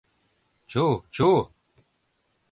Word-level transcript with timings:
—Чу, 0.71 0.85
чу! 1.15 1.29